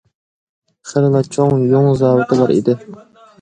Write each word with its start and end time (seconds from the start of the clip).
خېلىلا 0.91 1.21
چوڭ 1.35 1.53
يۇڭ 1.75 1.91
زاۋۇتى 2.01 2.41
بار 2.41 2.55
ئىدى. 2.57 2.77